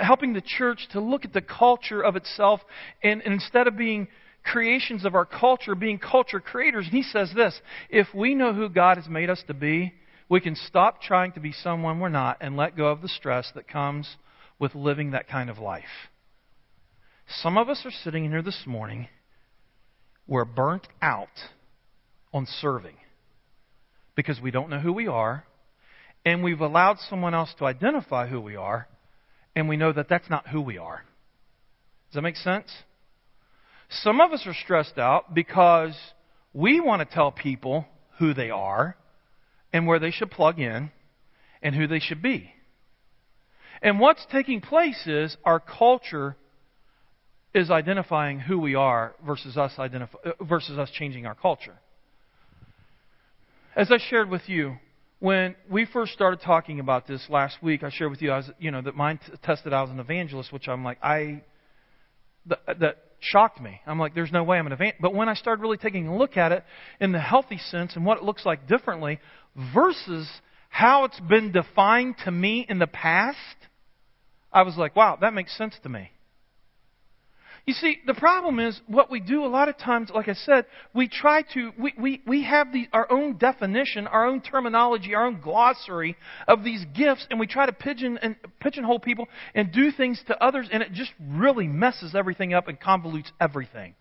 [0.00, 2.60] helping the church to look at the culture of itself
[3.02, 4.06] and, and instead of being
[4.44, 6.84] creations of our culture, being culture creators.
[6.84, 9.94] And he says this if we know who God has made us to be,
[10.28, 13.50] we can stop trying to be someone we're not and let go of the stress
[13.56, 14.16] that comes
[14.60, 15.84] with living that kind of life.
[17.28, 19.08] Some of us are sitting here this morning,
[20.26, 21.28] we're burnt out
[22.32, 22.96] on serving
[24.14, 25.44] because we don't know who we are,
[26.24, 28.86] and we've allowed someone else to identify who we are,
[29.56, 31.02] and we know that that's not who we are.
[32.08, 32.70] Does that make sense?
[33.88, 35.96] Some of us are stressed out because
[36.52, 37.86] we want to tell people
[38.18, 38.96] who they are
[39.72, 40.90] and where they should plug in
[41.62, 42.52] and who they should be.
[43.80, 46.36] And what's taking place is our culture
[47.54, 51.74] is identifying who we are versus us, identify, uh, versus us changing our culture.
[53.76, 54.76] As I shared with you,
[55.18, 58.50] when we first started talking about this last week, I shared with you, I was,
[58.58, 61.42] you know, that mine t- tested out as an evangelist, which I'm like, I,
[62.46, 63.80] that, that shocked me.
[63.86, 65.00] I'm like, there's no way I'm an evangelist.
[65.00, 66.64] But when I started really taking a look at it
[67.00, 69.20] in the healthy sense and what it looks like differently
[69.74, 70.28] versus
[70.68, 73.38] how it's been defined to me in the past,
[74.52, 76.10] I was like, wow, that makes sense to me.
[77.64, 80.66] You see, the problem is what we do a lot of times, like I said,
[80.92, 85.26] we try to, we, we, we have the, our own definition, our own terminology, our
[85.26, 86.16] own glossary
[86.48, 90.42] of these gifts, and we try to pigeon and pigeonhole people and do things to
[90.42, 93.94] others, and it just really messes everything up and convolutes everything.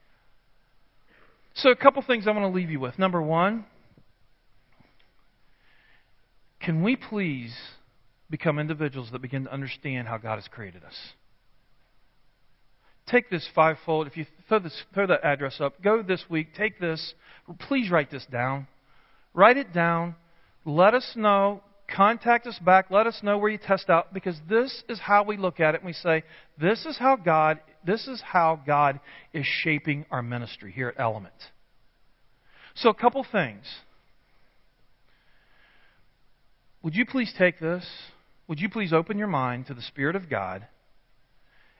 [1.53, 2.97] So, a couple things I want to leave you with.
[2.97, 3.65] Number one,
[6.61, 7.53] can we please
[8.27, 10.95] become individuals that begin to understand how God has created us?
[13.07, 14.07] Take this fivefold.
[14.07, 17.13] If you throw, this, throw that address up, go this week, take this.
[17.67, 18.67] Please write this down.
[19.33, 20.15] Write it down.
[20.65, 21.61] Let us know.
[21.93, 22.89] Contact us back.
[22.89, 25.81] Let us know where you test out because this is how we look at it
[25.81, 26.23] and we say,
[26.59, 28.99] this is how God, this is how God
[29.33, 31.33] is shaping our ministry here at Element.
[32.75, 33.65] So a couple things.
[36.83, 37.85] Would you please take this?
[38.47, 40.67] Would you please open your mind to the Spirit of God?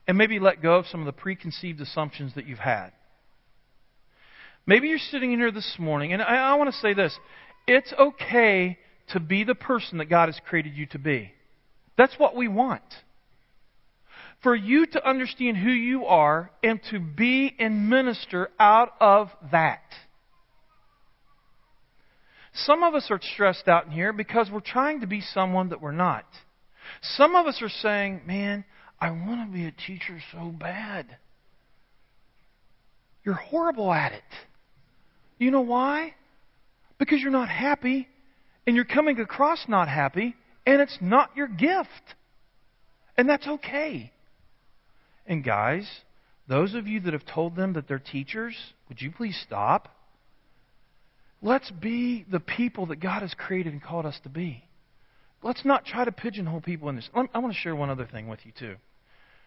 [0.07, 2.91] And maybe let go of some of the preconceived assumptions that you've had.
[4.65, 7.17] Maybe you're sitting in here this morning, and I, I want to say this
[7.67, 8.77] it's okay
[9.09, 11.31] to be the person that God has created you to be.
[11.97, 12.83] That's what we want.
[14.43, 19.83] For you to understand who you are and to be and minister out of that.
[22.53, 25.81] Some of us are stressed out in here because we're trying to be someone that
[25.81, 26.25] we're not.
[27.01, 28.65] Some of us are saying, man,
[29.01, 31.17] I want to be a teacher so bad.
[33.25, 34.21] You're horrible at it.
[35.39, 36.13] You know why?
[36.99, 38.07] Because you're not happy
[38.67, 40.35] and you're coming across not happy
[40.67, 42.15] and it's not your gift.
[43.17, 44.11] And that's okay.
[45.25, 45.89] And guys,
[46.47, 48.55] those of you that have told them that they're teachers,
[48.87, 49.89] would you please stop?
[51.41, 54.63] Let's be the people that God has created and called us to be.
[55.41, 57.09] Let's not try to pigeonhole people in this.
[57.15, 58.75] I want to share one other thing with you, too.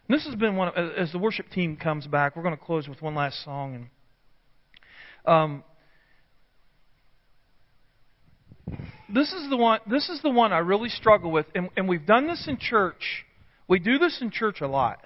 [0.08, 2.62] And this has been one of, as the worship team comes back, we're going to
[2.62, 3.88] close with one last song.
[5.26, 5.64] And um,
[9.12, 9.80] this is the one.
[9.88, 13.24] This is the one I really struggle with, and, and we've done this in church.
[13.66, 14.98] We do this in church a lot,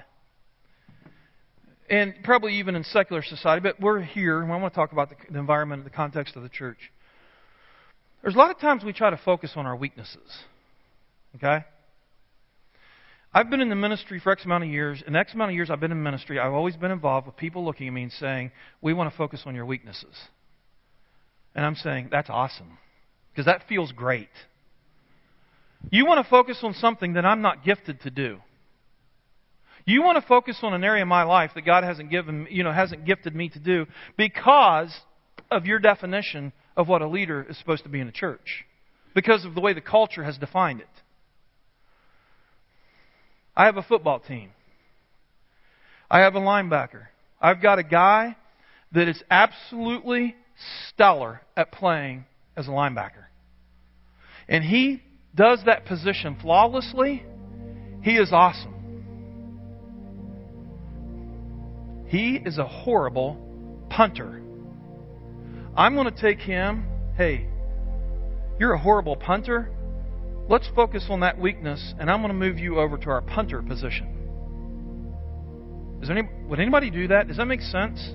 [1.89, 3.61] and probably even in secular society.
[3.61, 6.35] But we're here, and I want to talk about the, the environment, and the context
[6.35, 6.79] of the church.
[8.23, 10.39] There's a lot of times we try to focus on our weaknesses.
[11.37, 11.65] Okay.
[13.33, 15.03] I've been in the ministry for X amount of years.
[15.07, 17.65] In X amount of years I've been in ministry, I've always been involved with people
[17.65, 20.15] looking at me and saying, We want to focus on your weaknesses.
[21.55, 22.79] And I'm saying, That's awesome.
[23.33, 24.31] Because that feels great.
[25.91, 28.39] You want to focus on something that I'm not gifted to do.
[29.85, 32.65] You want to focus on an area of my life that God hasn't given, you
[32.65, 33.87] know, hasn't gifted me to do
[34.17, 34.95] because
[35.51, 38.65] of your definition of what a leader is supposed to be in a church.
[39.15, 40.89] Because of the way the culture has defined it.
[43.59, 44.51] I have a football team.
[46.09, 47.09] I have a linebacker.
[47.41, 48.37] I've got a guy
[48.93, 50.37] that is absolutely
[50.89, 52.25] stellar at playing
[52.57, 53.25] as a linebacker.
[54.49, 55.03] And he
[55.35, 57.25] does that position flawlessly.
[58.03, 58.75] He is awesome.
[62.07, 63.37] He is a horrible
[63.91, 64.41] punter.
[65.77, 67.49] I'm going to take him, hey,
[68.61, 69.71] you're a horrible punter.
[70.49, 73.61] Let's focus on that weakness, and I'm going to move you over to our punter
[73.63, 74.15] position.
[76.03, 77.29] Is any, would anybody do that?
[77.29, 78.15] Does that make sense?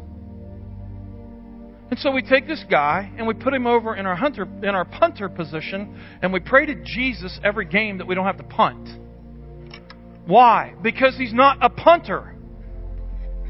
[1.91, 4.69] And so we take this guy and we put him over in our hunter in
[4.69, 8.43] our punter position, and we pray to Jesus every game that we don't have to
[8.43, 8.89] punt.
[10.26, 10.74] Why?
[10.82, 12.36] Because he's not a punter.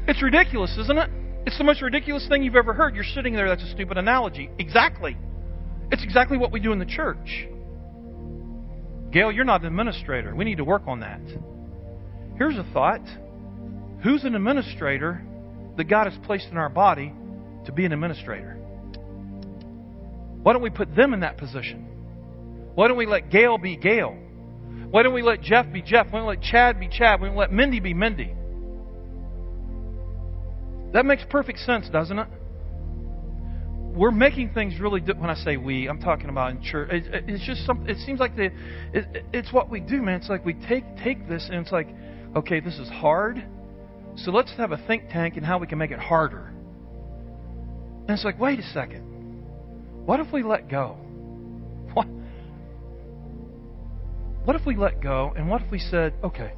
[0.06, 1.08] It's ridiculous, isn't it?
[1.46, 2.94] It's the most ridiculous thing you've ever heard.
[2.94, 4.50] You're sitting there, that's a stupid analogy.
[4.58, 5.16] Exactly.
[5.90, 7.46] It's exactly what we do in the church.
[9.14, 10.34] Gail, you're not an administrator.
[10.34, 11.20] We need to work on that.
[12.36, 13.06] Here's a thought
[14.02, 15.24] Who's an administrator
[15.76, 17.14] that God has placed in our body
[17.64, 18.54] to be an administrator?
[20.42, 21.86] Why don't we put them in that position?
[22.74, 24.18] Why don't we let Gail be Gail?
[24.90, 26.08] Why don't we let Jeff be Jeff?
[26.10, 27.20] Why don't we let Chad be Chad?
[27.20, 28.34] Why don't we let Mindy be Mindy?
[30.92, 32.28] That makes perfect sense, doesn't it?
[33.94, 35.00] We're making things really.
[35.00, 36.90] when I say we, I'm talking about in church.
[36.92, 37.88] It, it's just something.
[37.88, 38.50] It seems like the.
[38.92, 40.20] It, it's what we do, man.
[40.20, 41.88] It's like we take take this and it's like,
[42.36, 43.44] okay, this is hard.
[44.16, 46.52] So let's have a think tank and how we can make it harder.
[48.06, 49.02] And it's like, wait a second.
[50.04, 50.98] What if we let go?
[51.94, 52.06] What?
[54.44, 55.32] What if we let go?
[55.36, 56.52] And what if we said, okay,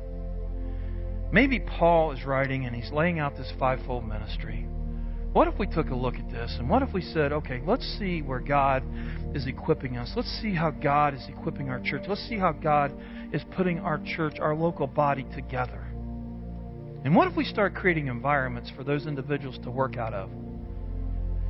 [1.33, 4.67] maybe Paul is writing and he's laying out this fivefold ministry.
[5.37, 7.85] What if we took a look at this and what if we said, okay, let's
[7.99, 8.83] see where God
[9.35, 10.11] is equipping us.
[10.17, 12.05] Let's see how God is equipping our church.
[12.09, 12.91] Let's see how God
[13.35, 15.85] is putting our church, our local body together.
[17.05, 20.31] And what if we start creating environments for those individuals to work out of?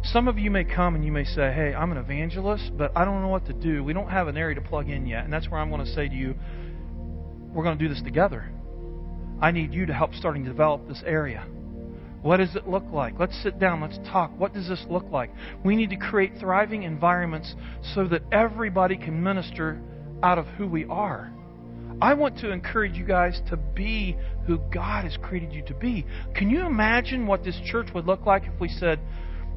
[0.03, 3.05] Some of you may come and you may say, Hey, I'm an evangelist, but I
[3.05, 3.85] don't know what to do.
[3.85, 5.23] We don't have an area to plug in yet.
[5.23, 6.35] And that's where I'm going to say to you,
[7.55, 8.51] We're going to do this together.
[9.41, 11.47] I need you to help starting to develop this area.
[12.27, 13.21] What does it look like?
[13.21, 13.81] Let's sit down.
[13.81, 14.33] Let's talk.
[14.37, 15.31] What does this look like?
[15.65, 17.55] We need to create thriving environments
[17.95, 19.81] so that everybody can minister
[20.25, 21.33] out of who we are.
[22.03, 26.05] I want to encourage you guys to be who God has created you to be.
[26.35, 28.99] Can you imagine what this church would look like if we said,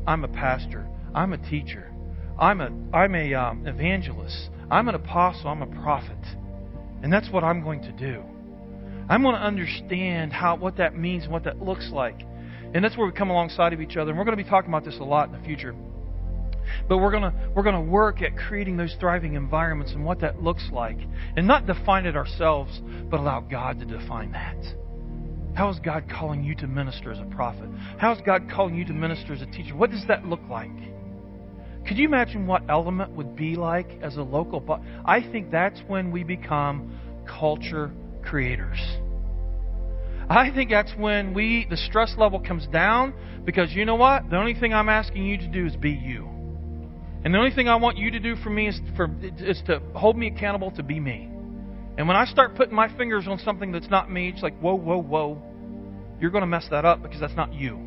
[0.06, 1.92] I'm a pastor, I'm a teacher,
[2.38, 6.24] I'm a I'm a um, evangelist, I'm an apostle, I'm a prophet,
[7.02, 8.22] and that's what I'm going to do.
[9.10, 12.22] I'm going to understand how what that means and what that looks like,
[12.74, 14.12] and that's where we come alongside of each other.
[14.12, 15.76] And we're going to be talking about this a lot in the future.
[16.88, 20.20] But we're going to we're going to work at creating those thriving environments and what
[20.22, 20.98] that looks like,
[21.36, 24.58] and not define it ourselves, but allow God to define that.
[25.56, 27.70] How is God calling you to minister as a prophet?
[27.98, 29.76] How is God calling you to minister as a teacher?
[29.76, 30.72] What does that look like?
[31.88, 34.60] Could you imagine what element would be like as a local?
[34.60, 36.98] But I think that's when we become
[37.28, 37.92] culture
[38.24, 38.80] creators.
[40.30, 43.14] I think that's when we the stress level comes down
[43.46, 44.30] because you know what?
[44.30, 46.30] The only thing I'm asking you to do is be you.
[47.26, 49.10] And the only thing I want you to do for me is for
[49.40, 51.30] is to hold me accountable to be me.
[51.98, 54.76] And when I start putting my fingers on something that's not me, it's like, whoa,
[54.76, 55.42] whoa, whoa.
[56.22, 57.78] You're going to mess that up because that's not you.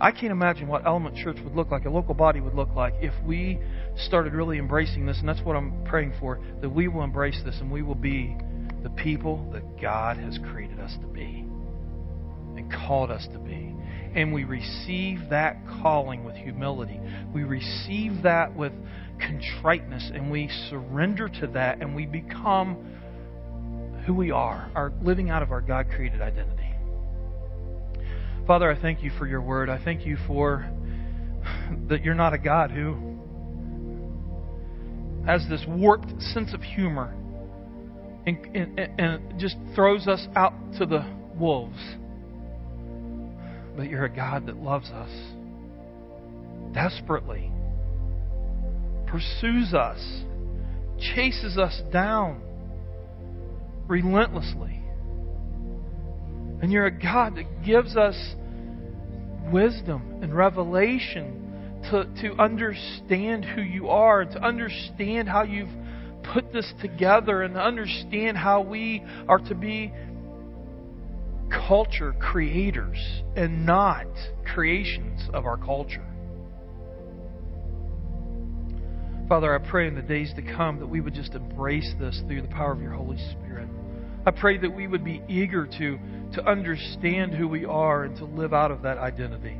[0.00, 2.94] I can't imagine what Element Church would look like, a local body would look like,
[3.00, 3.60] if we
[3.96, 5.18] started really embracing this.
[5.18, 8.36] And that's what I'm praying for that we will embrace this and we will be
[8.82, 11.44] the people that God has created us to be
[12.56, 13.74] and called us to be.
[14.14, 17.00] And we receive that calling with humility.
[17.34, 18.72] We receive that with
[19.18, 22.88] contriteness and we surrender to that and we become
[24.06, 26.58] who we are, our living out of our God created identity.
[28.46, 29.70] Father, I thank you for your word.
[29.70, 30.68] I thank you for
[31.88, 33.12] that you're not a God who
[35.24, 37.14] has this warped sense of humor
[38.26, 41.04] and, and, and just throws us out to the
[41.38, 41.78] wolves.
[43.76, 45.10] But you're a God that loves us
[46.74, 47.52] desperately
[49.12, 50.00] pursues us,
[51.14, 52.40] chases us down
[53.86, 54.80] relentlessly.
[56.62, 58.16] And you're a God that gives us
[59.52, 65.68] wisdom and revelation to, to understand who you are, to understand how you've
[66.32, 69.92] put this together, and understand how we are to be
[71.68, 72.98] culture creators
[73.36, 74.06] and not
[74.54, 76.06] creations of our culture.
[79.28, 82.42] Father, I pray in the days to come that we would just embrace this through
[82.42, 83.68] the power of your Holy Spirit.
[84.26, 85.98] I pray that we would be eager to,
[86.34, 89.56] to understand who we are and to live out of that identity.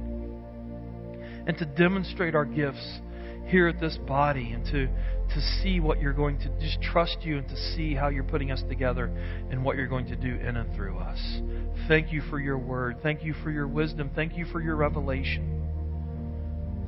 [1.46, 3.00] And to demonstrate our gifts
[3.46, 7.38] here at this body and to, to see what you're going to just trust you
[7.38, 9.06] and to see how you're putting us together
[9.50, 11.40] and what you're going to do in and through us.
[11.88, 12.98] Thank you for your word.
[13.02, 14.10] Thank you for your wisdom.
[14.14, 15.58] Thank you for your revelation.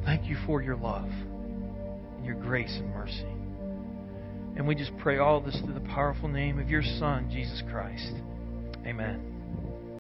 [0.05, 1.11] Thank you for your love
[2.25, 3.27] your grace and mercy.
[4.57, 8.13] And we just pray all this through the powerful name of your Son, Jesus Christ.
[8.87, 9.34] Amen.